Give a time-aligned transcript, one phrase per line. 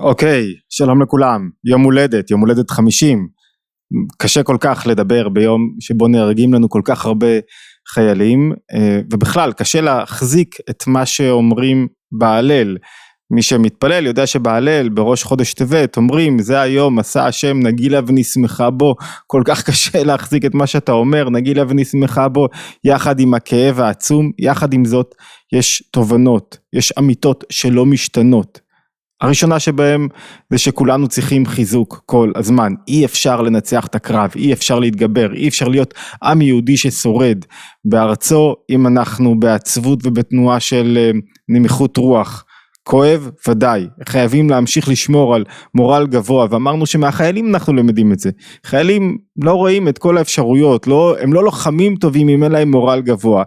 [0.00, 3.28] אוקיי, שלום לכולם, יום הולדת, יום הולדת 50.
[4.18, 7.26] קשה כל כך לדבר ביום שבו נהרגים לנו כל כך הרבה
[7.94, 12.76] חיילים, אה, ובכלל קשה להחזיק את מה שאומרים בהלל.
[13.30, 18.94] מי שמתפלל יודע שבהלל בראש חודש טבת אומרים זה היום עשה השם נגילה ונשמחה בו
[19.26, 22.48] כל כך קשה להחזיק את מה שאתה אומר נגילה ונשמחה בו
[22.84, 25.14] יחד עם הכאב העצום יחד עם זאת
[25.52, 28.60] יש תובנות יש אמיתות שלא משתנות
[29.22, 30.08] הראשונה שבהם
[30.50, 35.48] זה שכולנו צריכים חיזוק כל הזמן, אי אפשר לנצח את הקרב, אי אפשר להתגבר, אי
[35.48, 37.44] אפשר להיות עם יהודי ששורד
[37.84, 41.10] בארצו אם אנחנו בעצבות ובתנועה של אה,
[41.48, 42.44] נמיכות רוח.
[42.84, 48.30] כואב ודאי, חייבים להמשיך לשמור על מורל גבוה ואמרנו שמהחיילים אנחנו למדים את זה,
[48.66, 53.00] חיילים לא רואים את כל האפשרויות, לא, הם לא לוחמים טובים אם אין להם מורל
[53.00, 53.42] גבוה,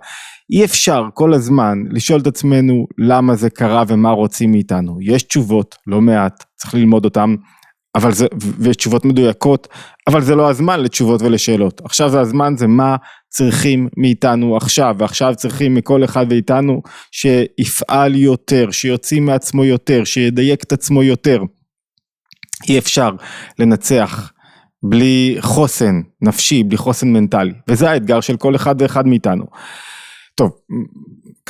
[0.51, 4.97] אי אפשר כל הזמן לשאול את עצמנו למה זה קרה ומה רוצים מאיתנו.
[5.01, 7.35] יש תשובות, לא מעט, צריך ללמוד אותן,
[7.95, 8.27] אבל זה,
[8.59, 9.67] ויש תשובות מדויקות,
[10.07, 11.81] אבל זה לא הזמן לתשובות ולשאלות.
[11.85, 12.95] עכשיו זה הזמן, זה מה
[13.35, 20.71] צריכים מאיתנו עכשיו, ועכשיו צריכים מכל אחד מאיתנו שיפעל יותר, שיוציא מעצמו יותר, שידייק את
[20.71, 21.43] עצמו יותר.
[22.69, 23.09] אי אפשר
[23.59, 24.31] לנצח
[24.83, 29.45] בלי חוסן נפשי, בלי חוסן מנטלי, וזה האתגר של כל אחד ואחד מאיתנו.
[30.35, 30.51] טוב,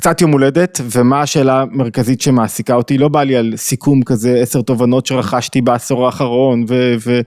[0.06, 2.98] קצת יום הולדת, ומה השאלה המרכזית שמעסיקה אותי?
[2.98, 7.22] לא בא לי על סיכום כזה, עשר תובנות שרכשתי בעשור האחרון, ו- ו-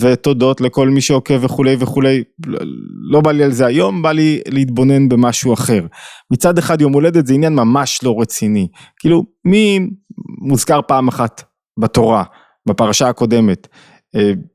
[0.00, 2.58] ותודות לכל מי שעוקב וכולי וכולי, לא,
[3.10, 5.86] לא בא לי על זה היום, בא לי להתבונן במשהו אחר.
[6.32, 8.68] מצד אחד יום הולדת זה עניין ממש לא רציני,
[9.00, 9.80] כאילו מי
[10.40, 11.42] מוזכר פעם אחת
[11.80, 12.24] בתורה,
[12.68, 13.68] בפרשה הקודמת,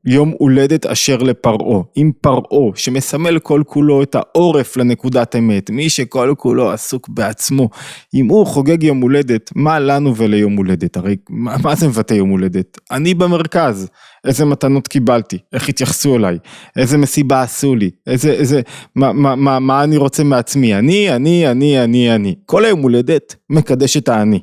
[0.05, 6.33] יום הולדת אשר לפרעה, עם פרעה שמסמל כל כולו את העורף לנקודת אמת, מי שכל
[6.37, 7.69] כולו עסוק בעצמו,
[8.13, 10.97] אם הוא חוגג יום הולדת, מה לנו וליום הולדת?
[10.97, 12.79] הרי מה, מה זה מבטא יום הולדת?
[12.91, 13.89] אני במרכז,
[14.25, 16.37] איזה מתנות קיבלתי, איך התייחסו אליי,
[16.77, 18.61] איזה מסיבה עשו לי, איזה, איזה,
[18.95, 23.35] מה, מה, מה, מה אני רוצה מעצמי, אני, אני, אני, אני, אני, כל היום הולדת
[23.49, 24.39] מקדש את האני.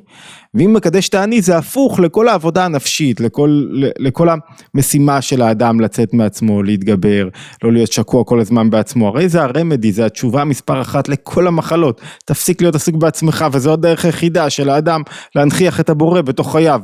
[0.53, 3.67] ואם מקדש את האני זה הפוך לכל העבודה הנפשית, לכל,
[3.99, 4.27] לכל
[4.73, 7.27] המשימה של האדם לצאת מעצמו, להתגבר,
[7.63, 12.01] לא להיות שקוע כל הזמן בעצמו, הרי זה הרמדי, זה התשובה מספר אחת לכל המחלות,
[12.25, 15.01] תפסיק להיות עסוק בעצמך וזו הדרך היחידה של האדם
[15.35, 16.81] להנכיח את הבורא בתוך חייו.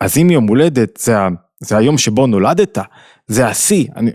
[0.00, 1.16] אז אם יום הולדת זה,
[1.60, 2.78] זה היום שבו נולדת,
[3.26, 4.10] זה השיא, אני,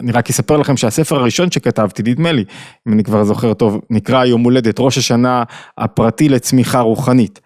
[0.00, 2.44] אני רק אספר לכם שהספר הראשון שכתבתי, נדמה לי,
[2.88, 5.42] אם אני כבר זוכר טוב, נקרא יום הולדת, ראש השנה
[5.78, 7.40] הפרטי לצמיחה רוחנית.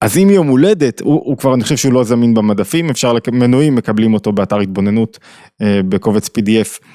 [0.00, 3.74] אז אם יום הולדת, הוא, הוא כבר, אני חושב שהוא לא זמין במדפים, אפשר, מנויים
[3.74, 5.18] מקבלים אותו באתר התבוננות
[5.62, 6.86] אה, בקובץ PDF.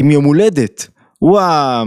[0.00, 0.88] אם יום הולדת,
[1.18, 1.82] הוא ה...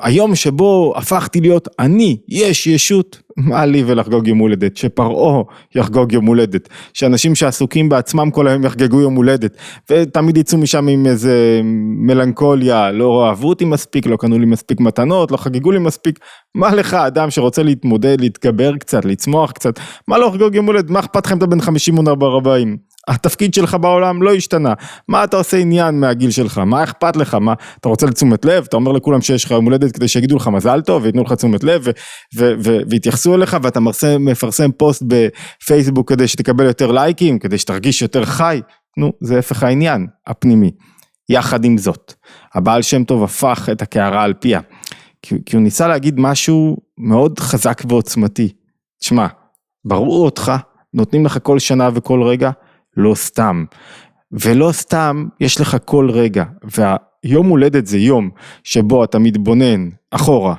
[0.00, 5.42] היום שבו הפכתי להיות אני, יש ישות, מה לי ולחגוג יום הולדת, שפרעה
[5.74, 9.56] יחגוג יום הולדת, שאנשים שעסוקים בעצמם כל היום יחגגו יום הולדת,
[9.90, 11.60] ותמיד יצאו משם עם איזה
[12.06, 16.18] מלנכוליה, לא אהבו אותי מספיק, לא קנו לי מספיק מתנות, לא חגגו לי מספיק,
[16.54, 21.00] מה לך אדם שרוצה להתמודד, להתגבר קצת, לצמוח קצת, מה לא לחגוג יום הולדת, מה
[21.00, 22.91] אכפת לכם אתה בן 50 או 40?
[23.08, 24.74] התפקיד שלך בעולם לא השתנה,
[25.08, 28.76] מה אתה עושה עניין מהגיל שלך, מה אכפת לך, מה, אתה רוצה לתשומת לב, אתה
[28.76, 31.84] אומר לכולם שיש לך יום הולדת כדי שיגידו לך מזל טוב וייתנו לך תשומת לב
[32.88, 38.60] ויתייחסו אליך ואתה מרסם, מפרסם פוסט בפייסבוק כדי שתקבל יותר לייקים, כדי שתרגיש יותר חי,
[38.96, 40.70] נו זה הפך העניין הפנימי.
[41.28, 42.14] יחד עם זאת,
[42.54, 44.60] הבעל שם טוב הפך את הקערה על פיה,
[45.22, 48.48] כי, כי הוא ניסה להגיד משהו מאוד חזק ועוצמתי,
[49.00, 49.26] תשמע,
[49.84, 50.52] בראו אותך,
[50.94, 52.50] נותנים לך כל שנה וכל רגע,
[52.96, 53.64] לא סתם.
[54.32, 58.30] ולא סתם יש לך כל רגע, והיום הולדת זה יום
[58.64, 60.54] שבו אתה מתבונן אחורה,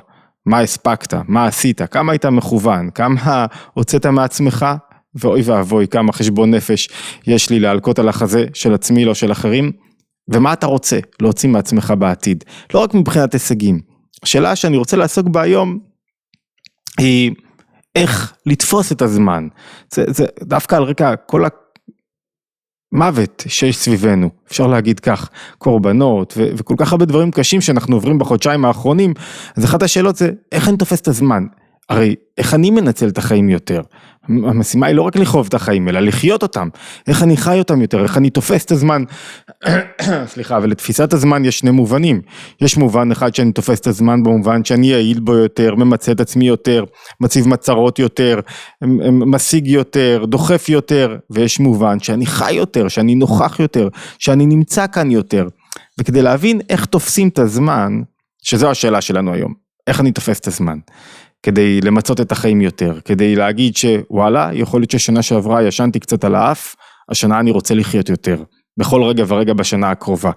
[0.46, 4.66] מה הספקת, מה עשית, כמה היית מכוון, כמה הוצאת מעצמך,
[5.14, 6.88] ואוי ואבוי כמה חשבון נפש
[7.26, 9.72] יש לי להלקות על החזה של עצמי לא של אחרים,
[10.28, 13.80] ומה אתה רוצה להוציא מעצמך בעתיד, לא רק מבחינת הישגים.
[14.22, 15.78] השאלה שאני רוצה לעסוק בה היום
[16.98, 17.32] היא
[17.94, 19.48] איך לתפוס את הזמן,
[19.92, 21.44] זה, זה דווקא על רקע כל
[22.94, 28.18] מוות שיש סביבנו, אפשר להגיד כך, קורבנות ו- וכל כך הרבה דברים קשים שאנחנו עוברים
[28.18, 29.14] בחודשיים האחרונים,
[29.56, 31.46] אז אחת השאלות זה איך אני תופס את הזמן,
[31.88, 33.82] הרי איך אני מנצל את החיים יותר?
[34.28, 36.68] המשימה היא לא רק לכאוב את החיים, אלא לחיות אותם.
[37.06, 39.04] איך אני חי אותם יותר, איך אני תופס את הזמן.
[40.32, 42.20] סליחה, ולתפיסת הזמן יש שני מובנים.
[42.60, 46.46] יש מובן אחד שאני תופס את הזמן במובן שאני יעיל בו יותר, ממצה את עצמי
[46.46, 46.84] יותר,
[47.20, 48.40] מציב מצרות יותר,
[49.10, 53.88] משיג יותר, דוחף יותר, ויש מובן שאני חי יותר, שאני נוכח יותר,
[54.18, 55.48] שאני נמצא כאן יותר.
[56.00, 58.00] וכדי להבין איך תופסים את הזמן,
[58.42, 59.54] שזו השאלה שלנו היום,
[59.86, 60.78] איך אני תופס את הזמן.
[61.44, 66.34] כדי למצות את החיים יותר, כדי להגיד שוואלה, יכול להיות ששנה שעברה ישנתי קצת על
[66.34, 66.76] האף,
[67.08, 68.42] השנה אני רוצה לחיות יותר.
[68.76, 70.30] בכל רגע ורגע בשנה הקרובה.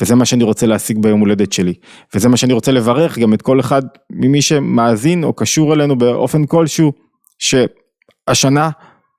[0.00, 1.74] וזה מה שאני רוצה להשיג ביום הולדת שלי.
[2.14, 6.46] וזה מה שאני רוצה לברך גם את כל אחד ממי שמאזין או קשור אלינו באופן
[6.46, 6.92] כלשהו,
[7.38, 8.70] שהשנה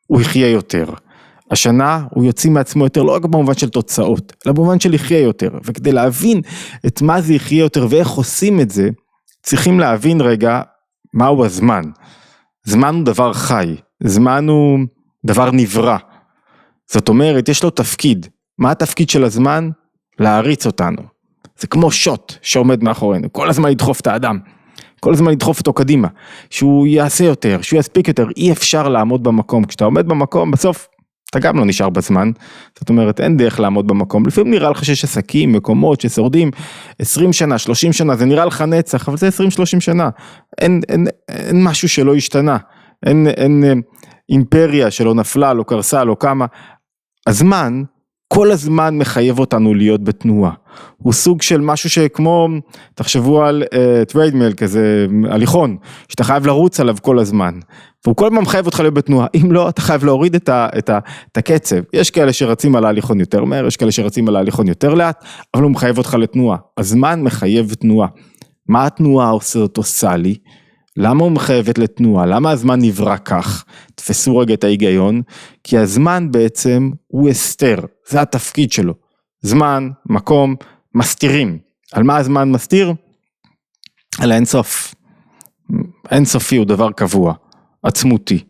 [0.07, 0.85] הוא יחיה יותר.
[1.51, 5.49] השנה הוא יוציא מעצמו יותר לא רק במובן של תוצאות, אלא במובן של יחיה יותר.
[5.63, 6.41] וכדי להבין
[6.85, 8.89] את מה זה יחיה יותר ואיך עושים את זה,
[9.43, 10.61] צריכים להבין רגע
[11.15, 11.83] מהו הזמן.
[12.63, 14.79] זמן הוא דבר חי, זמן הוא
[15.25, 15.97] דבר נברא.
[16.91, 18.27] זאת אומרת, יש לו תפקיד.
[18.57, 19.69] מה התפקיד של הזמן?
[20.19, 21.01] להעריץ אותנו.
[21.59, 24.39] זה כמו שוט שעומד מאחורינו, כל הזמן לדחוף את האדם.
[24.99, 26.07] כל הזמן לדחוף אותו קדימה,
[26.49, 30.87] שהוא יעשה יותר, שהוא יספיק יותר, אי אפשר לעמוד במקום, כשאתה עומד במקום בסוף
[31.37, 32.31] אתה גם לא נשאר בזמן,
[32.79, 36.51] זאת אומרת אין דרך לעמוד במקום, לפעמים נראה לך שיש עסקים, מקומות ששורדים
[36.99, 39.31] 20 שנה, 30 שנה, זה נראה לך נצח, אבל זה 20-30
[39.79, 40.09] שנה,
[40.61, 42.57] אין, אין, אין משהו שלא השתנה,
[43.05, 43.73] אין, אין אה,
[44.29, 46.45] אימפריה שלא נפלה, לא קרסה, לא קמה,
[47.27, 47.83] הזמן
[48.27, 50.51] כל הזמן מחייב אותנו להיות בתנועה.
[50.97, 52.47] הוא סוג של משהו שכמו,
[52.93, 53.63] תחשבו על
[54.07, 55.77] treadmill אה, כזה, הליכון,
[56.09, 57.59] שאתה חייב לרוץ עליו כל הזמן.
[58.05, 60.89] והוא כל הזמן מחייב אותך להיות בתנועה, אם לא, אתה חייב להוריד את, ה, את,
[60.89, 60.99] ה,
[61.31, 61.75] את הקצב.
[61.93, 65.23] יש כאלה שרצים על ההליכון יותר מהר, יש כאלה שרצים על ההליכון יותר לאט,
[65.53, 66.57] אבל הוא מחייב אותך לתנועה.
[66.77, 68.07] הזמן מחייב תנועה.
[68.69, 69.31] מה התנועה
[69.77, 70.35] עושה לי?
[70.97, 72.25] למה הוא מחייבת לתנועה?
[72.25, 73.65] למה הזמן נברא כך?
[73.95, 75.21] תפסו רגע את ההיגיון,
[75.63, 77.79] כי הזמן בעצם הוא הסתר,
[78.09, 78.93] זה התפקיד שלו.
[79.41, 80.55] זמן, מקום,
[80.95, 81.57] מסתירים.
[81.93, 82.93] על מה הזמן מסתיר?
[84.19, 84.95] על האינסוף.
[86.11, 87.33] אינסופי הוא דבר קבוע,
[87.85, 88.43] עצמותי.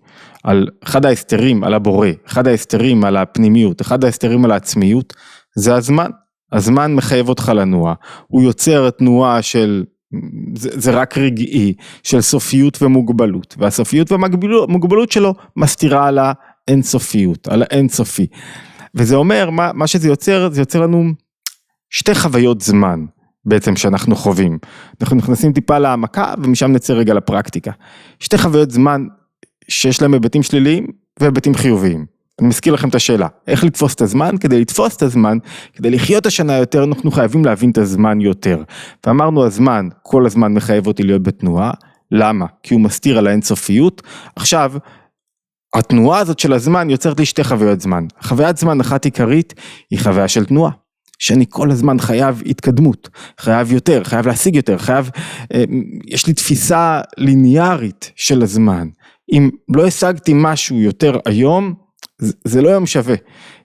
[0.44, 5.14] על אחד ההסתרים על הבורא, אחד ההסתרים על הפנימיות, אחד ההסתרים על העצמיות,
[5.56, 6.12] זה הזמן.
[6.52, 7.94] הזמן מחייב אותך לנוע,
[8.28, 9.84] הוא יוצר תנועה של
[10.56, 11.74] זה, זה רק רגעי
[12.04, 16.20] של סופיות ומוגבלות, והסופיות והמוגבלות שלו מסתירה על
[16.68, 18.28] האינסופיות, על האינסופי.
[18.96, 21.04] וזה אומר, מה, מה שזה יוצר, זה יוצר לנו
[21.90, 23.06] שתי חוויות זמן
[23.46, 24.58] בעצם שאנחנו חווים.
[25.02, 27.72] אנחנו נכנסים טיפה להעמקה ומשם נצא רגע לפרקטיקה.
[28.20, 29.06] שתי חוויות זמן
[29.68, 30.88] שיש להם היבטים שליליים
[31.20, 32.06] והיבטים חיוביים.
[32.40, 34.38] אני מזכיר לכם את השאלה, איך לתפוס את הזמן?
[34.40, 35.38] כדי לתפוס את הזמן,
[35.74, 38.64] כדי לחיות השנה יותר, אנחנו חייבים להבין את הזמן יותר.
[39.08, 41.72] ואמרנו הזמן, כל הזמן מחייב אותי להיות בתנועה,
[42.12, 42.46] למה?
[42.64, 44.02] כי הוא מסתיר על האינסופיות.
[44.36, 44.74] עכשיו,
[45.76, 48.06] התנועה הזאת של הזמן יוצרת לי שתי חוויות זמן.
[48.22, 49.54] חוויית זמן אחת עיקרית
[49.92, 50.72] היא חוויה של תנועה.
[51.20, 53.10] שאני כל הזמן חייב התקדמות,
[53.40, 55.10] חייב יותר, חייב להשיג יותר, חייב,
[55.54, 55.64] אה,
[56.08, 58.88] יש לי תפיסה ליניארית של הזמן.
[59.32, 61.74] אם לא השגתי משהו יותר היום,
[62.44, 63.16] זה לא יום שווה,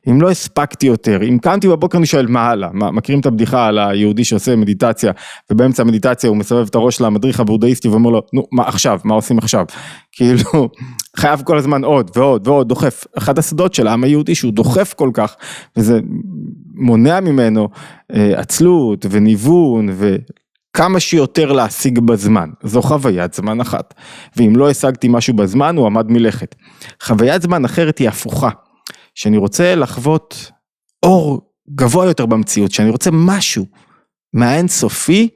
[0.08, 3.78] אם לא הספקתי יותר, אם קמתי בבוקר אני שואל מה הלאה, מכירים את הבדיחה על
[3.78, 5.12] היהודי שעושה מדיטציה
[5.50, 9.38] ובאמצע המדיטציה הוא מסובב את הראש למדריך הבודהיסטי ואומר לו נו מה עכשיו, מה עושים
[9.38, 9.64] עכשיו,
[10.16, 10.68] כאילו
[11.16, 15.10] חייב כל הזמן עוד ועוד ועוד דוחף, אחד הסודות של העם היהודי שהוא דוחף כל
[15.14, 15.36] כך
[15.76, 16.00] וזה
[16.74, 17.68] מונע ממנו
[18.14, 19.88] אה, עצלות וניוון.
[20.72, 23.94] כמה שיותר להשיג בזמן, זו חוויית זמן אחת.
[24.36, 26.54] ואם לא השגתי משהו בזמן, הוא עמד מלכת.
[27.02, 28.50] חוויית זמן אחרת היא הפוכה,
[29.14, 30.50] שאני רוצה לחוות
[31.02, 33.66] אור גבוה יותר במציאות, שאני רוצה משהו
[34.32, 35.28] מהאינסופי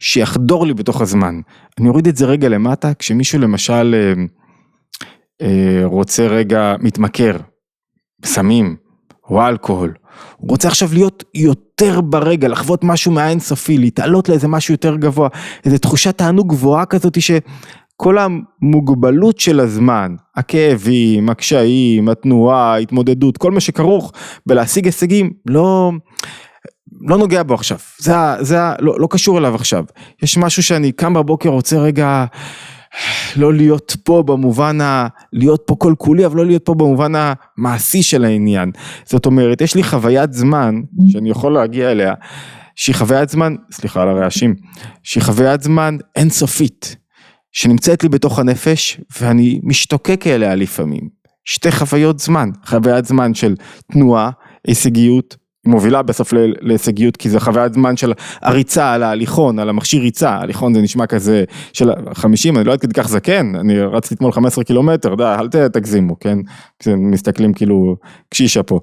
[0.00, 1.40] שיחדור לי בתוך הזמן.
[1.80, 4.14] אני אוריד את זה רגע למטה, כשמישהו למשל אה,
[5.42, 7.36] אה, רוצה רגע, מתמכר,
[8.24, 8.76] סמים
[9.30, 9.94] או אלכוהול,
[10.36, 15.28] הוא רוצה עכשיו להיות יותר ברגע, לחוות משהו מהאינסופי, להתעלות לאיזה משהו יותר גבוה,
[15.64, 23.60] איזה תחושת תענוג גבוהה כזאת שכל המוגבלות של הזמן, הכאבים, הקשיים, התנועה, ההתמודדות, כל מה
[23.60, 24.12] שכרוך
[24.46, 25.92] בלהשיג הישגים, לא...
[27.00, 29.84] לא נוגע בו עכשיו, זה, זה לא, לא קשור אליו עכשיו.
[30.22, 32.24] יש משהו שאני קם בבוקר רוצה רגע
[33.36, 35.08] לא להיות פה במובן ה...
[35.32, 38.70] להיות פה כל כולי, אבל לא להיות פה במובן המעשי של העניין.
[39.04, 40.74] זאת אומרת, יש לי חוויית זמן
[41.12, 42.14] שאני יכול להגיע אליה,
[42.76, 44.54] שהיא חוויית זמן, סליחה על הרעשים,
[45.02, 46.96] שהיא חוויית זמן אינסופית,
[47.52, 51.08] שנמצאת לי בתוך הנפש ואני משתוקק אליה לפעמים.
[51.44, 53.54] שתי חוויות זמן, חוויית זמן של
[53.92, 54.30] תנועה,
[54.68, 60.30] הישגיות מובילה בסוף להישגיות כי זה חוויית זמן של הריצה על ההליכון, על המכשיר ריצה,
[60.30, 64.32] ההליכון זה נשמע כזה של 50, אני לא עד כדי כך זקן, אני רצתי אתמול
[64.32, 66.38] 15 קילומטר, די, אל תגזימו, כן?
[66.86, 67.96] מסתכלים כאילו
[68.28, 68.80] קשישה פה.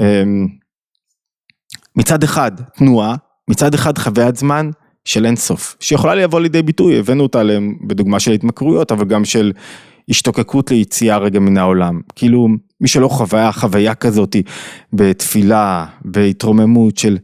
[0.00, 0.46] אמ,
[1.96, 3.14] מצד אחד תנועה,
[3.50, 4.70] מצד אחד חוויית זמן
[5.04, 7.42] של אינסוף, שיכולה לבוא לידי ביטוי, הבאנו אותה
[7.86, 9.52] בדוגמה של התמכרויות, אבל גם של
[10.08, 12.00] השתוקקות ליציאה רגע מן העולם.
[12.16, 12.48] כאילו,
[12.82, 14.36] מי שלא חוויה חוויה כזאת
[14.92, 17.18] בתפילה, בהתרוממות של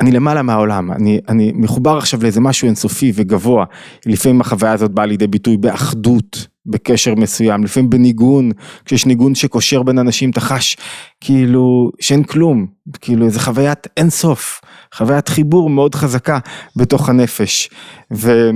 [0.00, 3.64] אני למעלה מהעולם, אני, אני מחובר עכשיו לאיזה משהו אינסופי וגבוה,
[4.06, 8.50] לפעמים החוויה הזאת באה לידי ביטוי באחדות, בקשר מסוים, לפעמים בניגון,
[8.84, 10.76] כשיש ניגון שקושר בין אנשים, אתה חש
[11.20, 12.66] כאילו שאין כלום,
[13.00, 14.60] כאילו איזה חוויית אינסוף,
[14.94, 16.38] חוויית חיבור מאוד חזקה
[16.76, 17.70] בתוך הנפש.
[18.12, 18.50] ו...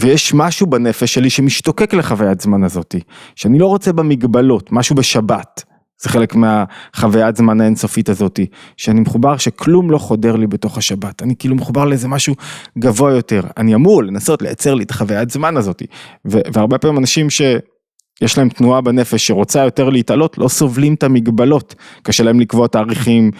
[0.00, 3.00] ויש משהו בנפש שלי שמשתוקק לחוויית זמן הזאתי,
[3.34, 5.64] שאני לא רוצה במגבלות, משהו בשבת,
[6.02, 11.34] זה חלק מהחוויית זמן האינסופית הזאתי, שאני מחובר שכלום לא חודר לי בתוך השבת, אני
[11.38, 12.34] כאילו מחובר לאיזה משהו
[12.78, 15.86] גבוה יותר, אני אמור לנסות לייצר לי את החוויית זמן הזאתי,
[16.24, 17.42] והרבה פעמים אנשים ש...
[18.20, 23.30] יש להם תנועה בנפש שרוצה יותר להתעלות, לא סובלים את המגבלות, קשה להם לקבוע תאריכים,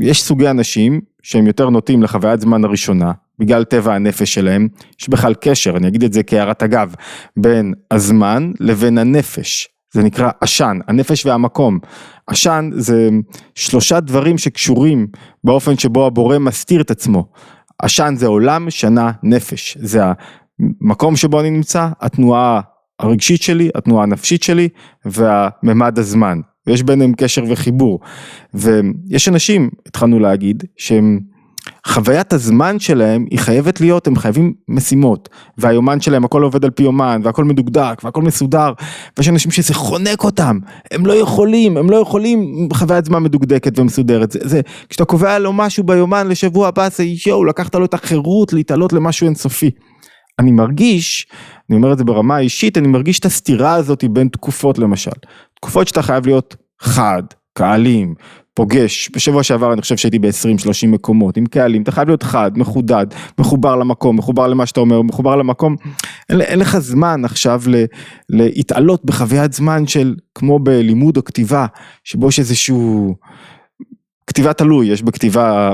[0.00, 4.68] יש סוגי אנשים שהם יותר נוטים לחוויית זמן הראשונה, בגלל טבע הנפש שלהם,
[5.00, 6.94] יש בכלל קשר, אני אגיד את זה כהערת אגב,
[7.36, 11.78] בין הזמן לבין הנפש, זה נקרא עשן, הנפש והמקום.
[12.26, 13.08] עשן זה
[13.54, 15.06] שלושה דברים שקשורים
[15.44, 17.28] באופן שבו הבורא מסתיר את עצמו.
[17.78, 19.78] עשן זה עולם, שנה, נפש.
[19.80, 20.02] זה
[20.80, 22.60] המקום שבו אני נמצא, התנועה
[22.98, 24.68] הרגשית שלי, התנועה הנפשית שלי
[25.04, 26.40] והממד הזמן.
[26.66, 28.00] ויש ביניהם קשר וחיבור.
[28.54, 31.20] ויש אנשים, התחלנו להגיד, שהם
[31.86, 36.82] חוויית הזמן שלהם היא חייבת להיות, הם חייבים משימות, והיומן שלהם הכל עובד על פי
[36.82, 38.72] יומן, והכל מדוקדק, והכל מסודר,
[39.18, 40.58] ויש אנשים שזה חונק אותם,
[40.90, 45.52] הם לא יכולים, הם לא יכולים חוויית זמן מדוקדקת ומסודרת, זה, זה, כשאתה קובע לו
[45.52, 49.70] משהו ביומן לשבוע הבא, זה יואו, לקחת לו את החירות להתעלות למשהו אינסופי.
[50.38, 51.26] אני מרגיש,
[51.70, 55.10] אני אומר את זה ברמה האישית, אני מרגיש את הסתירה הזאת בין תקופות למשל,
[55.54, 57.22] תקופות שאתה חייב להיות חד,
[57.58, 58.14] קהלים,
[58.54, 63.06] פוגש, בשבוע שעבר אני חושב שהייתי ב-20-30 מקומות עם קהלים, אתה חייב להיות חד, מחודד,
[63.38, 65.76] מחובר למקום, מחובר למה שאתה אומר, מחובר למקום,
[66.28, 67.84] אין, אין לך זמן עכשיו ל,
[68.28, 71.66] להתעלות בחוויית זמן של כמו בלימוד או כתיבה,
[72.04, 73.14] שבו יש איזשהו,
[74.26, 75.72] כתיבה תלוי, יש בכתיבה,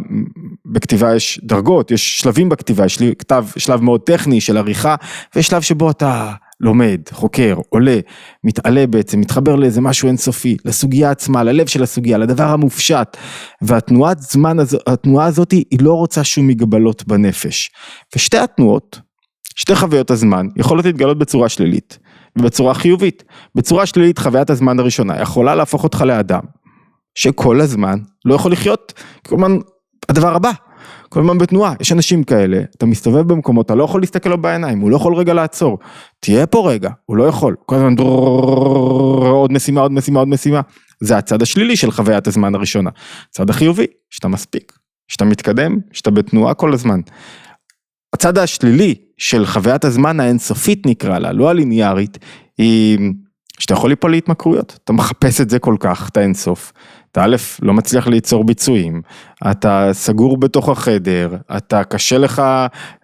[0.66, 4.94] בכתיבה יש דרגות, יש שלבים בכתיבה, יש לי כתב, שלב מאוד טכני של עריכה,
[5.34, 7.99] ויש שלב שבו אתה לומד, חוקר, עולה,
[8.45, 13.17] מתעלה בעצם, מתחבר לאיזה משהו אינסופי, לסוגיה עצמה, ללב של הסוגיה, לדבר המופשט,
[13.62, 17.71] והתנועת זמן, התנועה הזאת היא לא רוצה שום מגבלות בנפש.
[18.17, 19.00] ושתי התנועות,
[19.57, 21.99] שתי חוויות הזמן, יכולות להתגלות בצורה שלילית
[22.38, 23.25] ובצורה חיובית.
[23.55, 26.40] בצורה שלילית חוויית הזמן הראשונה יכולה להפוך אותך לאדם
[27.14, 28.93] שכל הזמן לא יכול לחיות,
[29.25, 29.59] הזמן
[30.09, 30.50] הדבר הבא.
[31.09, 34.80] כל הזמן בתנועה, יש אנשים כאלה, אתה מסתובב במקומות, אתה לא יכול להסתכל לו בעיניים,
[34.80, 35.78] הוא לא יכול רגע לעצור,
[36.20, 40.61] תהיה פה רגע, הוא לא יכול, כל הזמן עוד משימה, עוד משימה, עוד משימה,
[41.00, 42.90] זה הצד השלילי של חוויית הזמן הראשונה,
[43.30, 44.73] הצד החיובי, שאתה מספיק,
[45.09, 47.00] שאתה מתקדם, שאתה בתנועה כל הזמן.
[48.12, 52.18] הצד השלילי של חוויית הזמן האינסופית נקרא לה, לא הליניארית,
[52.59, 52.99] היא
[53.61, 56.73] שאתה יכול ליפול להתמכרויות, אתה מחפש את זה כל כך, את האינסוף.
[57.12, 59.02] אתה א', לא מצליח ליצור ביצועים,
[59.50, 62.43] אתה סגור בתוך החדר, אתה קשה לך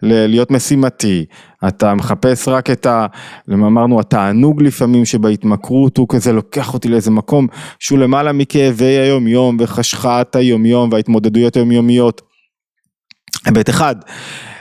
[0.02, 1.24] להיות משימתי,
[1.68, 3.06] אתה מחפש רק את ה...
[3.52, 7.46] אמרנו, התענוג לפעמים שבהתמכרות הוא כזה לוקח אותי לאיזה מקום
[7.78, 12.22] שהוא למעלה מכאבי היום יום וחשכת היום יום וההתמודדויות היומיומיות.
[13.44, 13.96] היבט אחד.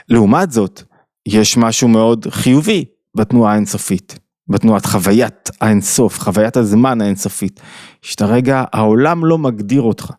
[0.08, 0.82] לעומת זאת,
[1.26, 2.84] יש משהו מאוד חיובי
[3.14, 4.25] בתנועה האינסופית.
[4.48, 7.60] בתנועת חוויית האינסוף, חוויית הזמן האינסופית,
[8.02, 10.10] שאתה רגע, העולם לא מגדיר אותך,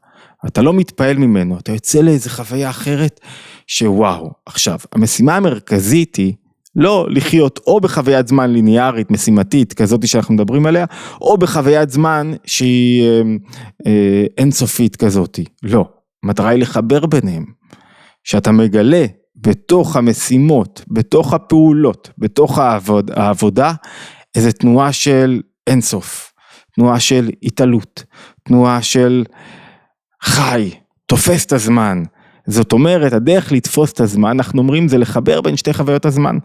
[0.48, 3.20] אתה לא מתפעל ממנו, אתה יוצא לאיזה חוויה אחרת
[3.68, 4.32] שוואו.
[4.46, 6.34] עכשיו, המשימה המרכזית היא
[6.76, 10.86] לא לחיות או בחוויית זמן ליניארית, משימתית, כזאת שאנחנו מדברים עליה,
[11.22, 13.22] או בחוויית זמן שהיא אה,
[13.88, 15.86] אה, אינסופית כזאת, לא.
[16.24, 17.46] המטרה היא לחבר ביניהם,
[18.24, 19.06] שאתה מגלה
[19.36, 23.74] בתוך המשימות, בתוך הפעולות, בתוך העבוד, העבודה,
[24.38, 26.34] איזה תנועה של אינסוף,
[26.76, 28.04] תנועה של התעלות,
[28.44, 29.24] תנועה של
[30.24, 30.72] חי,
[31.06, 32.04] תופס את הזמן.
[32.48, 36.38] זאת אומרת, הדרך לתפוס את הזמן, אנחנו אומרים, זה לחבר בין שתי חוויות הזמן.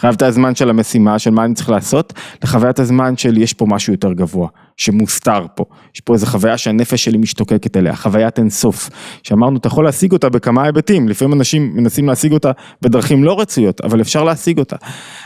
[0.00, 2.12] חוויית הזמן של המשימה, של מה אני צריך לעשות,
[2.44, 5.64] לחוויית הזמן של יש פה משהו יותר גבוה, שמוסתר פה.
[5.94, 8.90] יש פה איזו חוויה שהנפש שלי משתוקקת אליה, חוויית אינסוף.
[9.22, 12.50] שאמרנו, אתה יכול להשיג אותה בכמה היבטים, לפעמים אנשים מנסים להשיג אותה
[12.82, 14.76] בדרכים לא רצויות, אבל אפשר להשיג אותה.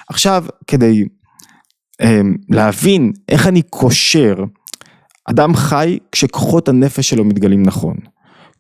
[0.09, 1.05] עכשיו, כדי
[2.49, 4.35] להבין איך אני קושר,
[5.31, 7.97] אדם חי כשכוחות הנפש שלו מתגלים נכון.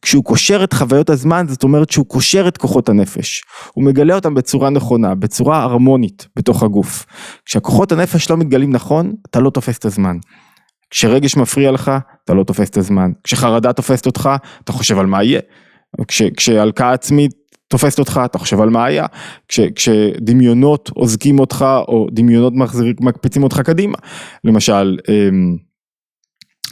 [0.02, 3.42] כשהוא קושר את חוויות הזמן, זאת אומרת שהוא קושר את כוחות הנפש.
[3.73, 7.06] הוא מגלה אותם בצורה נכונה, בצורה הרמונית בתוך הגוף.
[7.44, 10.16] כשכוחות הנפש לא מתגלים נכון, אתה לא תופס את הזמן.
[10.90, 11.92] כשרגש מפריע לך,
[12.25, 13.11] אתה לא תופס את הזמן.
[13.25, 14.30] כשחרדה תופסת אותך,
[14.64, 15.40] אתה חושב על מה יהיה.
[16.09, 17.32] כש, כשהלקאה עצמית
[17.70, 19.06] תופסת אותך, אתה חושב על מה היה,
[19.48, 23.98] כש, כשדמיונות עוזקים אותך או דמיונות מחזיר, מקפיצים אותך קדימה,
[24.44, 25.56] למשל אמ,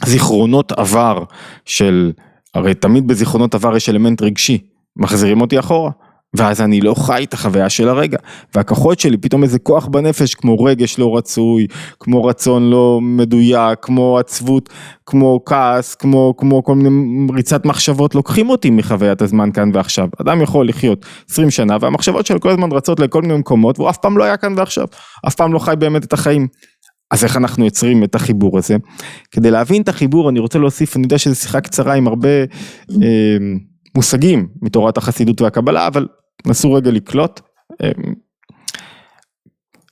[0.05, 1.23] זיכרונות עבר
[1.65, 2.11] של,
[2.53, 4.57] הרי תמיד בזיכרונות עבר יש אלמנט רגשי,
[4.95, 5.91] מחזירים אותי אחורה,
[6.35, 8.17] ואז אני לא חי את החוויה של הרגע,
[8.55, 11.67] והכוחות שלי פתאום איזה כוח בנפש כמו רגש לא רצוי,
[11.99, 14.69] כמו רצון לא מדויק, כמו עצבות,
[15.05, 20.07] כמו כעס, כמו, כמו כל מיני ריצת מחשבות, לוקחים אותי מחוויית הזמן כאן ועכשיו.
[20.21, 23.97] אדם יכול לחיות 20 שנה והמחשבות שלו כל הזמן רצות לכל מיני מקומות והוא אף
[23.97, 24.85] פעם לא היה כאן ועכשיו,
[25.27, 26.47] אף פעם לא חי באמת את החיים.
[27.11, 28.75] אז איך אנחנו יוצרים את החיבור הזה?
[29.31, 32.29] כדי להבין את החיבור אני רוצה להוסיף, אני יודע שזו שיחה קצרה עם הרבה
[32.91, 33.37] אה,
[33.95, 36.07] מושגים מתורת החסידות והקבלה, אבל
[36.45, 37.41] נסו רגע לקלוט.
[37.83, 37.91] אה,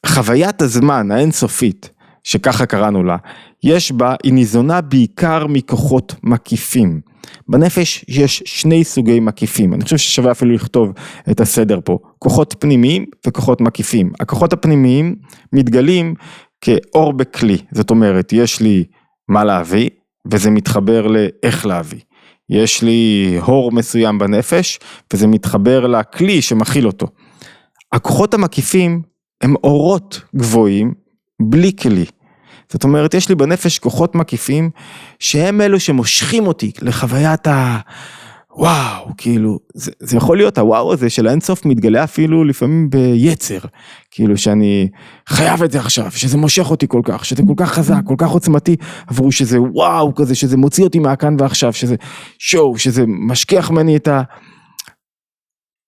[0.05, 1.89] חוויית הזמן האינסופית,
[2.23, 3.17] שככה קראנו לה,
[3.63, 7.01] יש בה, היא ניזונה בעיקר מכוחות מקיפים.
[7.47, 10.93] בנפש יש שני סוגי מקיפים, אני חושב ששווה אפילו לכתוב
[11.31, 14.11] את הסדר פה, כוחות פנימיים וכוחות מקיפים.
[14.19, 15.15] הכוחות הפנימיים
[15.53, 16.13] מתגלים
[16.61, 18.83] כאור בכלי, זאת אומרת, יש לי
[19.29, 19.89] מה להביא,
[20.31, 21.99] וזה מתחבר לאיך להביא.
[22.49, 24.79] יש לי הור מסוים בנפש,
[25.13, 27.07] וזה מתחבר לכלי שמכיל אותו.
[27.91, 29.01] הכוחות המקיפים
[29.41, 30.93] הם אורות גבוהים,
[31.41, 32.05] בלי כלי.
[32.69, 34.69] זאת אומרת, יש לי בנפש כוחות מקיפים,
[35.19, 37.77] שהם אלו שמושכים אותי לחוויית ה...
[38.57, 43.59] וואו, כאילו, זה, זה יכול להיות הוואו הזה של האינסוף מתגלה אפילו לפעמים ביצר,
[44.11, 44.87] כאילו שאני
[45.29, 48.29] חייב את זה עכשיו, שזה מושך אותי כל כך, שזה כל כך חזק, כל כך
[48.29, 48.75] עוצמתי,
[49.07, 51.95] עברו שזה וואו כזה, שזה מוציא אותי מהכאן ועכשיו, שזה
[52.39, 54.21] שואו, שזה משכיח ממני את ה...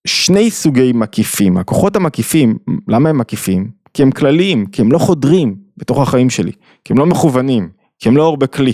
[0.08, 2.58] שני סוגי מקיפים, הכוחות המקיפים,
[2.88, 3.72] למה הם מקיפים?
[3.94, 6.52] כי הם כלליים, כי הם לא חודרים בתוך החיים שלי,
[6.86, 8.74] כי הם לא מכוונים, כי הם לא אור בכלי.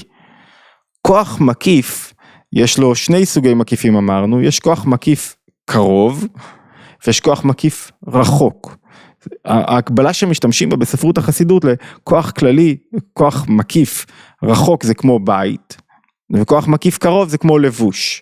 [1.01, 2.14] כוח מקיף
[2.55, 5.35] יש לו שני סוגי מקיפים אמרנו, יש כוח מקיף
[5.65, 6.25] קרוב
[7.07, 8.77] ויש כוח מקיף רחוק.
[9.45, 12.77] ההקבלה שמשתמשים בה בספרות החסידות לכוח כללי,
[13.13, 14.05] כוח מקיף
[14.43, 15.77] רחוק זה כמו בית
[16.33, 18.21] וכוח מקיף קרוב זה כמו לבוש.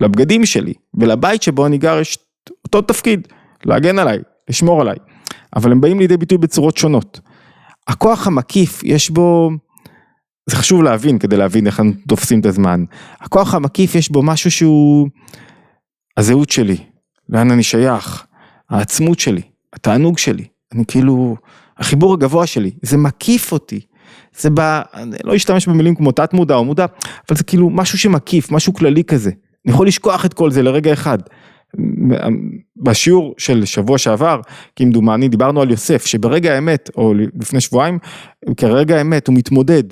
[0.00, 2.18] לבגדים שלי ולבית שבו אני גר יש
[2.64, 3.28] אותו תפקיד,
[3.64, 4.96] להגן עליי, לשמור עליי,
[5.56, 7.20] אבל הם באים לידי ביטוי בצורות שונות.
[7.88, 9.50] הכוח המקיף יש בו
[10.46, 12.84] זה חשוב להבין כדי להבין איך אנחנו תופסים את הזמן.
[13.20, 15.08] הכוח המקיף יש בו משהו שהוא
[16.16, 16.76] הזהות שלי,
[17.28, 18.24] לאן אני שייך,
[18.70, 21.36] העצמות שלי, התענוג שלי, אני כאילו,
[21.78, 23.80] החיבור הגבוה שלי, זה מקיף אותי.
[24.38, 26.86] זה בא, אני לא אשתמש במילים כמו תת מודע או מודע,
[27.28, 29.30] אבל זה כאילו משהו שמקיף, משהו כללי כזה.
[29.66, 31.18] אני יכול לשכוח את כל זה לרגע אחד.
[32.76, 34.40] בשיעור של שבוע שעבר,
[34.76, 37.98] כמדומני, דיברנו על יוסף, שברגע האמת, או לפני שבועיים,
[38.56, 39.84] כרגע האמת הוא מתמודד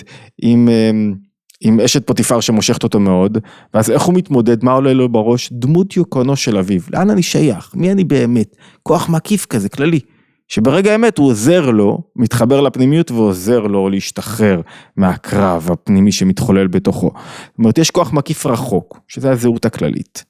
[0.42, 1.14] עם, אמ,
[1.61, 3.38] עם אשת פוטיפר שמושכת אותו מאוד,
[3.75, 5.53] ואז איך הוא מתמודד, מה עולה לו בראש?
[5.53, 10.01] דמות יוקרנו של אביו, לאן אני שייך, מי אני באמת, כוח מקיף כזה, כללי.
[10.49, 14.61] שברגע האמת הוא עוזר לו, מתחבר לפנימיות ועוזר לו להשתחרר
[14.97, 17.11] מהקרב הפנימי שמתחולל בתוכו.
[17.14, 20.25] זאת אומרת, יש כוח מקיף רחוק, שזה הזהות הכללית.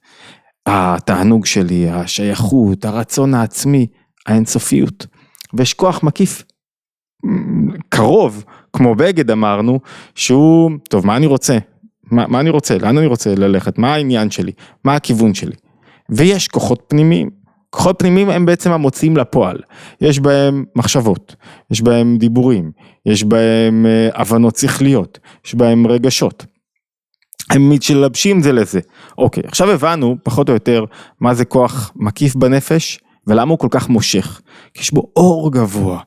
[0.65, 3.87] התענוג שלי, השייכות, הרצון העצמי,
[4.25, 5.07] האינסופיות.
[5.53, 6.43] ויש כוח מקיף
[7.89, 9.79] קרוב, כמו בגד אמרנו,
[10.15, 11.57] שהוא, טוב, מה אני רוצה?
[12.11, 12.77] מה, מה אני רוצה?
[12.77, 13.77] לאן אני רוצה ללכת?
[13.77, 14.51] מה העניין שלי?
[14.83, 15.55] מה הכיוון שלי?
[16.09, 17.29] ויש כוחות פנימיים.
[17.69, 19.57] כוחות פנימיים הם בעצם המוציאים לפועל.
[20.01, 21.35] יש בהם מחשבות,
[21.71, 22.71] יש בהם דיבורים,
[23.05, 26.45] יש בהם אה, הבנות שכליות, יש בהם רגשות.
[27.53, 28.79] הם מתלבשים זה לזה.
[29.17, 30.85] אוקיי, עכשיו הבנו פחות או יותר
[31.19, 34.41] מה זה כוח מקיף בנפש ולמה הוא כל כך מושך.
[34.73, 35.99] כי יש בו אור גבוה,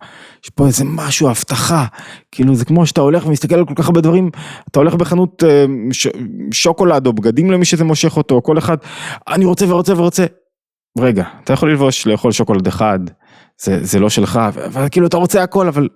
[0.45, 1.85] יש פה איזה משהו, הבטחה,
[2.33, 4.31] כאילו זה כמו שאתה הולך ומסתכל על כל כך הרבה דברים,
[4.71, 6.07] אתה הולך בחנות אה, ש,
[6.53, 8.77] שוקולד או בגדים למי שזה מושך אותו, כל אחד,
[9.29, 10.27] אני רוצה ורוצה ורוצה.
[10.99, 12.99] רגע, אתה יכול ללבוש, לאכול שוקולד אחד,
[13.63, 14.41] זה, זה לא שלך,
[14.73, 15.89] וכאילו אתה רוצה הכל, אבל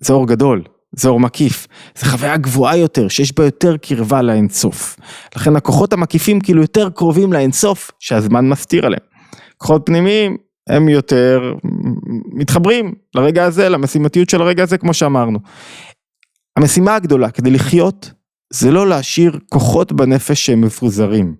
[0.00, 0.62] זה אור גדול.
[0.96, 1.66] זה אור מקיף,
[1.98, 4.96] זה חוויה גבוהה יותר, שיש בה יותר קרבה לאינסוף.
[5.36, 9.02] לכן הכוחות המקיפים כאילו יותר קרובים לאינסוף, שהזמן מסתיר עליהם.
[9.56, 10.36] כוחות פנימיים
[10.68, 11.54] הם יותר
[12.32, 15.38] מתחברים לרגע הזה, למשימתיות של הרגע הזה, כמו שאמרנו.
[16.56, 18.10] המשימה הגדולה כדי לחיות,
[18.52, 21.34] זה לא להשאיר כוחות בנפש שהם מפוזרים.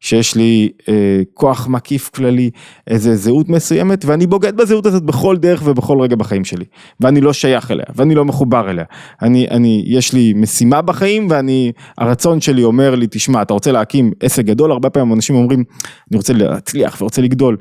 [0.00, 2.50] שיש לי אה, כוח מקיף כללי,
[2.86, 6.64] איזה זהות מסוימת, ואני בוגד בזהות הזאת בכל דרך ובכל רגע בחיים שלי.
[7.00, 8.84] ואני לא שייך אליה, ואני לא מחובר אליה.
[9.22, 14.12] אני, אני, יש לי משימה בחיים, ואני, הרצון שלי אומר לי, תשמע, אתה רוצה להקים
[14.22, 15.64] עסק גדול, הרבה פעמים אנשים אומרים,
[16.10, 17.56] אני רוצה להצליח ורוצה לגדול.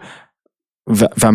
[0.90, 1.30] וה,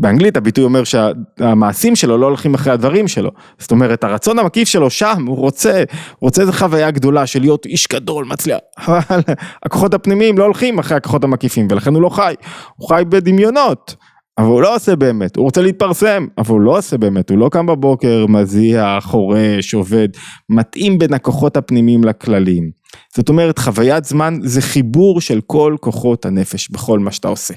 [0.00, 4.90] באנגלית הביטוי אומר שהמעשים שלו לא הולכים אחרי הדברים שלו, זאת אומרת הרצון המקיף שלו
[4.90, 5.78] שם, הוא רוצה,
[6.18, 9.20] הוא רוצה איזה חוויה גדולה של להיות איש גדול, מצליח, אבל
[9.62, 12.34] הכוחות הפנימיים לא הולכים אחרי הכוחות המקיפים ולכן הוא לא חי,
[12.76, 13.94] הוא חי בדמיונות,
[14.38, 17.48] אבל הוא לא עושה באמת, הוא רוצה להתפרסם, אבל הוא לא עושה באמת, הוא לא
[17.52, 20.08] קם בבוקר, מזיע, חורש, עובד,
[20.50, 22.70] מתאים בין הכוחות הפנימיים לכללים.
[23.16, 27.54] זאת אומרת חוויית זמן זה חיבור של כל כוחות הנפש בכל מה שאתה עושה.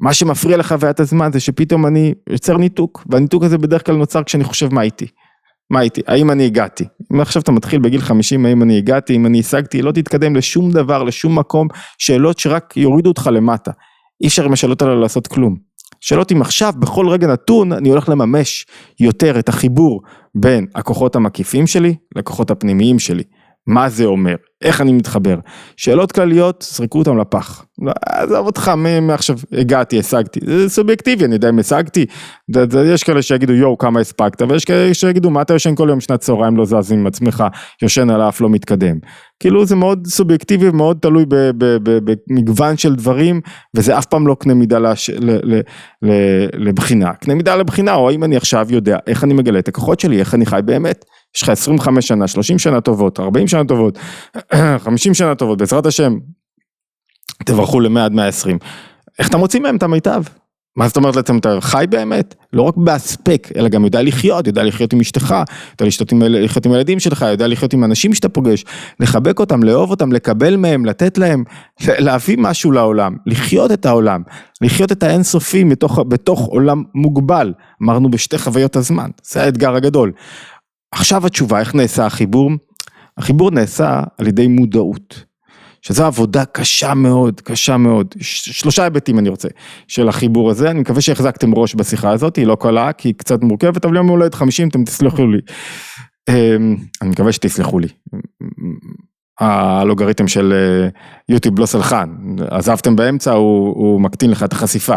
[0.00, 4.44] מה שמפריע לחוויית הזמן זה שפתאום אני יוצר ניתוק, והניתוק הזה בדרך כלל נוצר כשאני
[4.44, 5.06] חושב מה איתי.
[5.70, 6.00] מה איתי?
[6.06, 6.84] האם אני הגעתי?
[7.12, 9.16] אם עכשיו אתה מתחיל בגיל 50, האם אני הגעתי?
[9.16, 9.82] אם אני השגתי?
[9.82, 13.70] לא תתקדם לשום דבר, לשום מקום, שאלות שרק יורידו אותך למטה.
[14.22, 15.56] אי אפשר עם השאלות האלה לעשות כלום.
[16.00, 18.66] שאלות אם עכשיו, בכל רגע נתון, אני הולך לממש
[19.00, 20.02] יותר את החיבור
[20.34, 23.22] בין הכוחות המקיפים שלי לכוחות הפנימיים שלי.
[23.66, 24.34] מה זה אומר?
[24.62, 25.36] איך אני מתחבר?
[25.76, 27.64] שאלות כלליות, זרקו אותן לפח.
[28.06, 28.72] עזוב אותך,
[29.02, 30.40] מעכשיו הגעתי, השגתי.
[30.44, 32.06] זה סובייקטיבי, אני יודע אם השגתי.
[32.86, 36.20] יש כאלה שיגידו יואו כמה הספקת, ויש כאלה שיגידו מה אתה יושן כל יום שנת
[36.20, 37.44] צהריים לא זז עם עצמך,
[37.82, 38.96] יושן על האף לא מתקדם.
[39.40, 41.24] כאילו זה מאוד סובייקטיבי ומאוד תלוי
[41.58, 43.40] במגוון של דברים,
[43.76, 45.60] וזה אף פעם לא קנה מידה לש, ל, ל,
[46.02, 46.10] ל,
[46.54, 47.12] לבחינה.
[47.12, 50.34] קנה מידה לבחינה, או האם אני עכשיו יודע איך אני מגלה את הכוחות שלי, איך
[50.34, 51.04] אני חי באמת.
[51.36, 53.98] יש לך 25 שנה, 30 שנה טובות, 40 שנה טובות,
[54.84, 56.18] 50 שנה טובות, בעזרת השם,
[57.44, 58.58] תברכו ל-100 עד 120.
[59.18, 60.22] איך אתה מוציא מהם את המיטב?
[60.76, 62.34] מה זאת אומרת לעצם אתה חי באמת?
[62.52, 65.34] לא רק באספק, אלא גם יודע לחיות, יודע לחיות עם אשתך,
[65.72, 68.64] יודע לחיות עם, לחיות עם הילדים שלך, יודע לחיות עם אנשים שאתה פוגש,
[69.00, 71.44] לחבק אותם, לאהוב אותם, לקבל מהם, לתת להם,
[71.98, 74.22] להביא משהו לעולם, לחיות את העולם,
[74.60, 80.12] לחיות את האינסופי בתוך, בתוך עולם מוגבל, אמרנו בשתי חוויות הזמן, זה האתגר הגדול.
[80.94, 82.50] עכשיו התשובה, איך נעשה החיבור?
[83.18, 85.24] החיבור נעשה על ידי מודעות,
[85.82, 89.48] שזו עבודה קשה מאוד, קשה מאוד, שלושה היבטים אני רוצה
[89.88, 93.42] של החיבור הזה, אני מקווה שהחזקתם ראש בשיחה הזאת, היא לא קלה, כי היא קצת
[93.42, 95.38] מורכבת, אבל יום הולדת 50 אתם תסלחו לי,
[96.28, 97.88] אמ, אני מקווה שתסלחו לי,
[99.40, 100.88] האלוגריתם של אה,
[101.28, 102.16] יוטיוב לא סלחן,
[102.50, 104.94] עזבתם באמצע, הוא, הוא מקטין לך את החשיפה.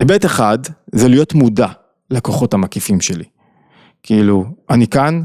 [0.00, 0.58] היבט אחד
[0.92, 1.68] זה להיות מודע
[2.10, 3.24] לכוחות המקיפים שלי.
[4.02, 5.22] כאילו, אני כאן,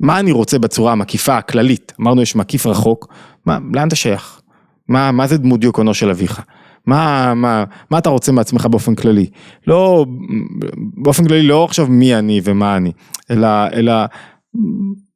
[0.00, 1.92] מה אני רוצה בצורה המקיפה, הכללית?
[2.00, 3.08] אמרנו יש מקיף רחוק,
[3.46, 4.40] מה, לאן אתה שייך?
[4.88, 6.42] מה, מה זה דמות דיוקונו של אביך?
[6.86, 9.26] מה, מה, מה אתה רוצה מעצמך באופן כללי?
[9.66, 10.06] לא,
[10.96, 12.92] באופן כללי לא עכשיו מי אני ומה אני,
[13.30, 13.92] אלא, אלא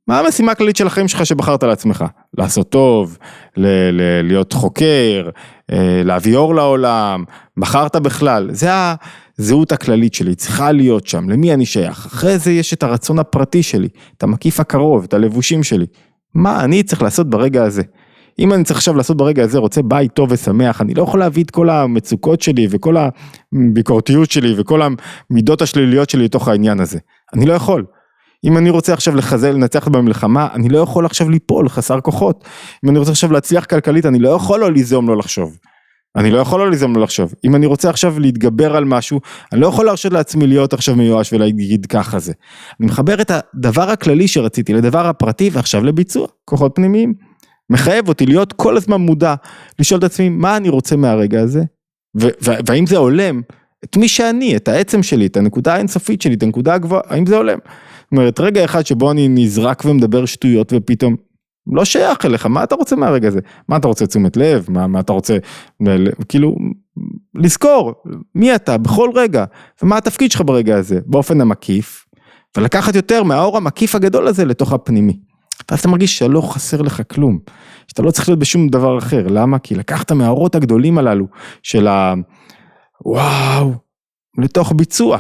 [0.09, 2.04] מה המשימה הכללית של החיים שלך שבחרת לעצמך?
[2.38, 3.18] לעשות טוב,
[3.57, 5.28] ל- ל- להיות חוקר,
[5.72, 7.24] אה, להביא אור לעולם,
[7.57, 8.70] בחרת בכלל, זה
[9.38, 12.07] הזהות הכללית שלי, צריכה להיות שם, למי אני שייך?
[12.07, 15.87] אחרי זה יש את הרצון הפרטי שלי, את המקיף הקרוב, את הלבושים שלי.
[16.35, 17.83] מה אני צריך לעשות ברגע הזה?
[18.38, 21.44] אם אני צריך עכשיו לעשות ברגע הזה, רוצה בית טוב ושמח, אני לא יכול להביא
[21.44, 22.96] את כל המצוקות שלי וכל
[23.53, 24.81] הביקורתיות שלי וכל
[25.31, 26.98] המידות השליליות שלי לתוך העניין הזה.
[27.35, 27.85] אני לא יכול.
[28.44, 32.44] אם אני רוצה עכשיו לחזל, לנצח במלחמה, אני לא יכול עכשיו ליפול, חסר כוחות.
[32.85, 35.59] אם אני רוצה עכשיו להצליח כלכלית, אני לא יכול לא ליזום לא לחשוב.
[36.18, 37.35] אני לא יכול לא ליזום לא לחשוב.
[37.44, 39.20] אם אני רוצה עכשיו להתגבר על משהו,
[39.52, 42.33] אני לא יכול להרשות לעצמי להיות עכשיו מיואש ולהגיד ככה זה.
[42.81, 47.14] אני מחבר את הדבר הכללי שרציתי לדבר הפרטי ועכשיו לביצוע, כוחות פנימיים.
[47.70, 49.35] מחייב אותי להיות כל הזמן מודע,
[49.78, 51.62] לשאול את עצמי מה אני רוצה מהרגע הזה,
[52.40, 53.40] והאם זה הולם
[53.85, 57.37] את מי שאני, את העצם שלי, את הנקודה האינסופית שלי, את הנקודה הגבוהה, האם זה
[57.37, 57.59] הולם.
[58.02, 61.16] זאת אומרת, רגע אחד שבו אני נזרק ומדבר שטויות ופתאום
[61.72, 63.40] לא שייך אליך, מה אתה רוצה מהרגע הזה?
[63.68, 64.66] מה אתה רוצה תשומת לב?
[64.68, 65.37] מה, מה אתה רוצה,
[66.28, 66.57] כאילו,
[67.35, 67.94] לזכור
[68.35, 69.44] מי אתה בכל רגע,
[69.83, 72.04] ומה התפקיד שלך ברגע הזה, באופן המקיף,
[72.57, 75.20] ולקחת יותר מהאור המקיף הגדול הזה לתוך הפנימי.
[75.70, 77.38] ואז אתה מרגיש שלא חסר לך כלום,
[77.88, 79.59] שאתה לא צריך להיות בשום דבר אחר, למה?
[79.59, 81.26] כי לקחת מהאורות הגדולים הללו
[81.62, 82.14] של ה...
[83.04, 83.72] וואו,
[84.38, 85.18] לתוך ביצוע,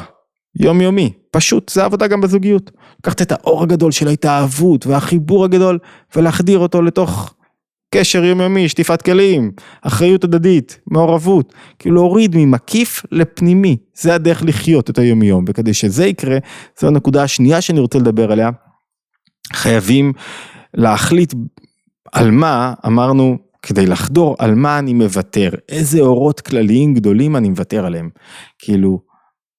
[0.58, 2.70] יומיומי, פשוט, זה עבודה גם בזוגיות.
[3.00, 5.78] לקחת את האור הגדול של ההתאהבות והחיבור הגדול
[6.16, 7.34] ולהחדיר אותו לתוך
[7.94, 14.98] קשר יומיומי, שטיפת כלים, אחריות הדדית, מעורבות, כאילו להוריד ממקיף לפנימי, זה הדרך לחיות את
[14.98, 16.38] היומיום, וכדי שזה יקרה,
[16.80, 18.50] זו הנקודה השנייה שאני רוצה לדבר עליה,
[19.52, 20.12] חייבים
[20.74, 21.34] להחליט
[22.12, 27.86] על מה, אמרנו, כדי לחדור על מה אני מוותר, איזה אורות כלליים גדולים אני מוותר
[27.86, 28.10] עליהם,
[28.58, 29.00] כאילו,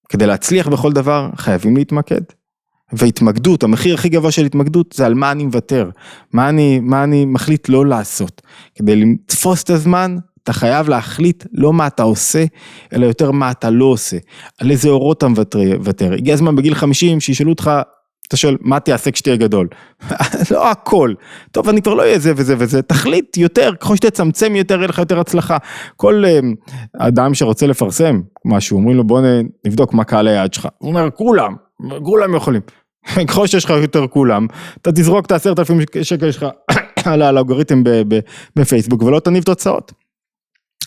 [0.10, 2.22] כדי להצליח בכל דבר חייבים להתמקד.
[2.94, 5.90] והתמקדות, המחיר הכי גבוה של התמקדות זה על מה אני מוותר,
[6.34, 8.42] מה אני, מה אני מחליט לא לעשות.
[8.76, 12.46] כדי לתפוס את הזמן, אתה חייב להחליט לא מה אתה עושה,
[12.94, 14.18] אלא יותר מה אתה לא עושה,
[14.60, 16.14] על איזה אורות אתה מוותר.
[16.14, 17.72] הגיע הזמן בגיל 50 שישאלו אותך,
[18.30, 19.68] אתה שואל, מה תעשה כשתהיה גדול?
[20.52, 21.14] לא הכל.
[21.52, 25.00] טוב, אני כבר לא אהיה זה וזה וזה, תחליט יותר, ככל שתצמצם יותר, יהיה לך
[25.00, 25.58] יותר הצלחה.
[25.96, 29.22] כל uh, אדם שרוצה לפרסם משהו, אומרים לו, בוא
[29.66, 30.68] נבדוק מה קהל היעד שלך.
[30.78, 31.56] הוא אומר, כולם,
[32.04, 32.62] כולם יכולים.
[33.28, 34.48] ככל שיש לך יותר כולם,
[34.82, 36.46] אתה תזרוק את העשרת אלפים שקל שלך
[37.06, 37.84] על האלגוריתם
[38.56, 39.92] בפייסבוק ולא תניב תוצאות.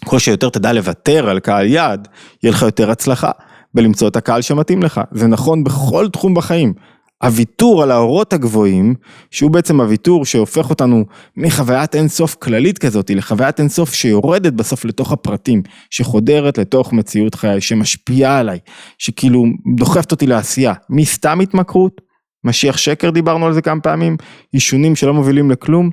[0.04, 2.08] ככל שיותר תדע לוותר על קהל יעד,
[2.42, 3.30] יהיה לך יותר הצלחה
[3.74, 5.00] בלמצוא את הקהל שמתאים לך.
[5.12, 6.74] זה נכון בכל תחום בחיים.
[7.22, 8.94] הוויתור על האורות הגבוהים,
[9.30, 11.04] שהוא בעצם הוויתור שהופך אותנו
[11.36, 18.38] מחוויית אינסוף כללית כזאת, לחוויית אינסוף שיורדת בסוף לתוך הפרטים, שחודרת לתוך מציאות חיי, שמשפיעה
[18.38, 18.58] עליי,
[18.98, 19.44] שכאילו
[19.76, 22.00] דוחפת אותי לעשייה, מסתם התמכרות,
[22.44, 24.16] משיח שקר דיברנו על זה כמה פעמים,
[24.52, 25.90] עישונים שלא מובילים לכלום,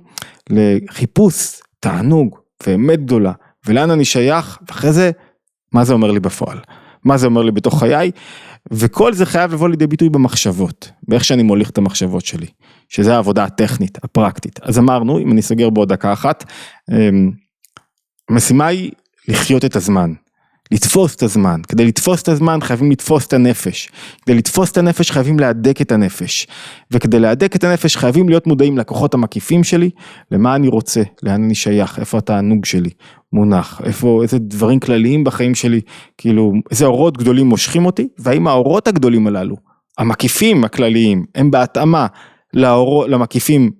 [0.49, 2.37] לחיפוש, תענוג
[2.67, 3.31] ואמת גדולה,
[3.67, 5.11] ולאן אני שייך, ואחרי זה,
[5.73, 6.59] מה זה אומר לי בפועל,
[7.03, 8.11] מה זה אומר לי בתוך חיי,
[8.71, 12.47] וכל זה חייב לבוא לידי ביטוי במחשבות, באיך שאני מוליך את המחשבות שלי,
[12.89, 14.59] שזה העבודה הטכנית, הפרקטית.
[14.61, 16.43] אז אמרנו, אם אני סוגר בעוד דקה אחת,
[16.91, 17.31] אמ,
[18.29, 18.91] המשימה היא
[19.27, 20.13] לחיות את הזמן,
[20.71, 23.89] לתפוס את הזמן, כדי לתפוס את הזמן חייבים לתפוס את הנפש,
[24.25, 26.47] כדי לתפוס את הנפש חייבים להדק את הנפש,
[26.91, 29.89] וכדי להדק את הנפש חייבים להיות מודעים לכוחות המקיפים שלי,
[30.31, 32.89] למה אני רוצה, לאן אני שייך, איפה התענוג שלי
[33.33, 35.81] מונח, איפה, איזה דברים כלליים בחיים שלי,
[36.17, 39.55] כאילו, איזה אורות גדולים מושכים אותי, והאם האורות הגדולים הללו,
[39.97, 42.07] המקיפים הכלליים, הם בהתאמה
[42.53, 43.71] לאור, למקיפים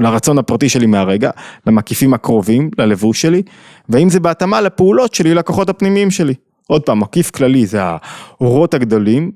[0.00, 1.30] לרצון הפרטי שלי מהרגע,
[1.66, 3.42] למקיפים הקרובים, ללבוש שלי,
[3.88, 6.34] ואם זה בהתאמה לפעולות שלי, לכוחות הפנימיים שלי.
[6.68, 9.30] עוד פעם, מקיף כללי זה האורות הגדולים,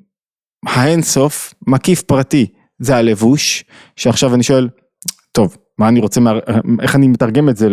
[0.67, 2.47] האינסוף, מקיף פרטי
[2.79, 3.65] זה הלבוש,
[3.97, 4.69] שעכשיו אני שואל,
[5.33, 6.21] טוב, מה אני רוצה,
[6.83, 7.69] איך אני מתרגם את זה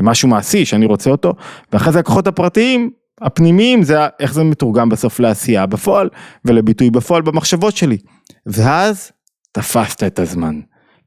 [0.00, 1.32] למשהו מעשי שאני רוצה אותו,
[1.72, 6.08] ואחרי זה הכוחות הפרטיים, הפנימיים זה איך זה מתורגם בסוף לעשייה בפועל
[6.44, 7.98] ולביטוי בפועל במחשבות שלי.
[8.46, 9.12] ואז
[9.52, 10.60] תפסת את הזמן.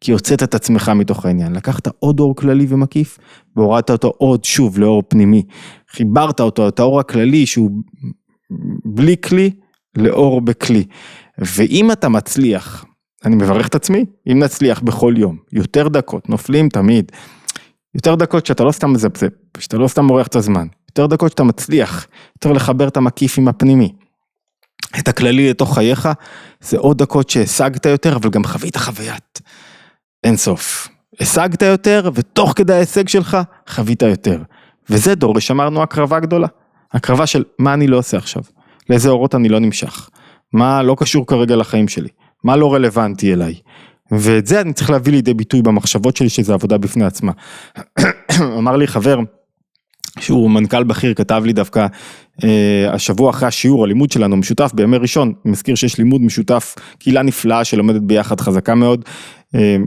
[0.05, 3.17] כי הוצאת את עצמך מתוך העניין, לקחת עוד אור כללי ומקיף
[3.55, 5.43] והורדת אותו עוד שוב לאור פנימי,
[5.91, 7.71] חיברת אותו, את האור הכללי שהוא
[8.85, 9.51] בלי כלי
[9.97, 10.83] לאור בכלי,
[11.37, 12.85] ואם אתה מצליח,
[13.25, 17.11] אני מברך את עצמי, אם נצליח בכל יום, יותר דקות, נופלים תמיד,
[17.95, 21.43] יותר דקות שאתה לא סתם מזפזפ, שאתה לא סתם מורח את הזמן, יותר דקות שאתה
[21.43, 23.93] מצליח, יותר לחבר את המקיף עם הפנימי.
[24.99, 26.09] את הכללי לתוך חייך,
[26.61, 29.41] זה עוד דקות שהשגת יותר, אבל גם חווית חוויית
[30.25, 30.87] אינסוף.
[31.19, 33.37] השגת יותר, ותוך כדי ההישג שלך,
[33.69, 34.41] חווית יותר.
[34.89, 36.47] וזה דורש, אמרנו, הקרבה גדולה.
[36.93, 38.43] הקרבה של מה אני לא עושה עכשיו,
[38.89, 40.09] לאיזה אורות אני לא נמשך,
[40.53, 42.09] מה לא קשור כרגע לחיים שלי,
[42.43, 43.55] מה לא רלוונטי אליי.
[44.11, 47.31] ואת זה אני צריך להביא לידי ביטוי במחשבות שלי, שזה עבודה בפני עצמה.
[48.59, 49.19] אמר לי חבר,
[50.19, 51.87] שהוא מנכ"ל בכיר, כתב לי דווקא
[52.43, 57.63] אה, השבוע אחרי השיעור, הלימוד שלנו משותף בימי ראשון, מזכיר שיש לימוד משותף, קהילה נפלאה
[57.63, 59.05] שלומדת ביחד, חזקה מאוד.
[59.55, 59.77] אה,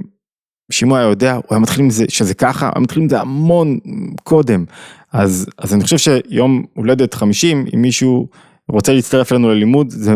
[0.73, 3.21] שימוע היה יודע, הוא היה מתחיל עם זה, שזה ככה, הוא היה מתחיל עם זה
[3.21, 3.79] המון
[4.23, 4.65] קודם.
[5.13, 8.29] אז, אז אני חושב שיום הולדת 50, אם מישהו
[8.69, 10.15] רוצה להצטרף אלינו ללימוד, זה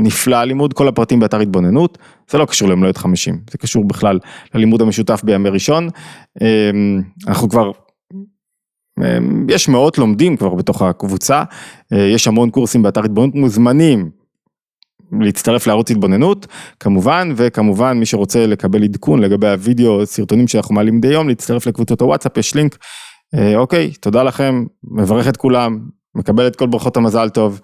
[0.00, 1.98] נפלא הלימוד, כל הפרטים באתר התבוננות,
[2.30, 4.18] זה לא קשור ליום הולדת 50, זה קשור בכלל
[4.54, 5.88] ללימוד המשותף בימי ראשון.
[6.40, 7.70] אמ, אנחנו כבר,
[9.00, 11.42] אמ, יש מאות לומדים כבר בתוך הקבוצה,
[11.92, 14.19] אה, יש המון קורסים באתר התבוננות מוזמנים.
[15.20, 16.46] להצטרף לערוץ התבוננות,
[16.80, 22.00] כמובן, וכמובן מי שרוצה לקבל עדכון לגבי הוידאו, סרטונים שאנחנו מעלים מדי יום, להצטרף לקבוצות
[22.00, 22.76] הוואטסאפ, יש לינק.
[23.34, 25.78] אה, אוקיי, תודה לכם, מברך את כולם,
[26.14, 27.60] מקבל את כל ברכות המזל טוב,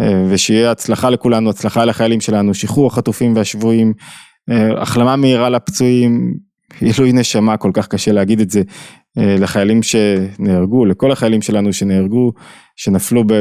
[0.00, 3.92] אה, ושיהיה הצלחה לכולנו, הצלחה לחיילים שלנו, שחרור החטופים והשבויים,
[4.50, 6.34] אה, החלמה מהירה לפצועים,
[6.80, 8.62] עילוי נשמה, כל כך קשה להגיד את זה,
[9.18, 12.32] לחיילים שנהרגו, לכל החיילים שלנו שנהרגו,
[12.76, 13.32] שנפלו ב...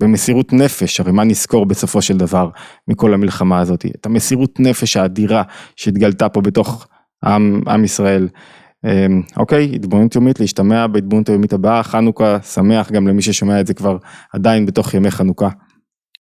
[0.00, 2.48] במסירות נפש, הרי מה נזכור בסופו של דבר
[2.88, 3.86] מכל המלחמה הזאת?
[3.86, 5.42] את המסירות נפש האדירה
[5.76, 6.86] שהתגלתה פה בתוך
[7.24, 8.28] עם, עם ישראל.
[8.84, 13.74] אמ, אוקיי, התבוננות יומית, להשתמע בהתבוננות היומית הבאה, חנוכה שמח גם למי ששומע את זה
[13.74, 13.96] כבר
[14.32, 15.48] עדיין בתוך ימי חנוכה.